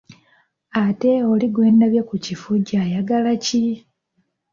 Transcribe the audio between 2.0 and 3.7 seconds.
ku kifugi ayagala ki?